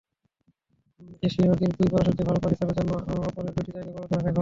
এশীয় 1.23 1.47
হকির 1.49 1.71
দুই 1.71 1.87
পরাশক্তি 1.91 2.23
ভারত-পাকিস্তানের 2.27 2.75
জন্য 2.79 2.91
ওপরের 3.21 3.53
দুটি 3.57 3.71
জায়গা 3.75 3.91
বরাদ্দ 3.93 4.11
রাখাই 4.11 4.25
ভালো। 4.27 4.39